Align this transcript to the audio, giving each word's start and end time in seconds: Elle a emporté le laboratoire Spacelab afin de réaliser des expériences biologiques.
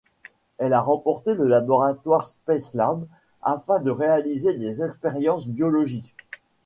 Elle 0.57 0.73
a 0.73 0.83
emporté 0.89 1.35
le 1.35 1.47
laboratoire 1.47 2.27
Spacelab 2.27 3.05
afin 3.43 3.79
de 3.79 3.91
réaliser 3.91 4.55
des 4.55 4.81
expériences 4.81 5.45
biologiques. 5.47 6.15